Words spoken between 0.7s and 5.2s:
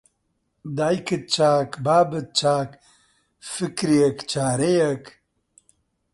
دایکت چاک، بابت چاک، فکرێک، چارەیەک